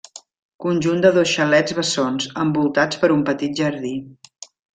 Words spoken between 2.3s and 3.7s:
envoltats per un petit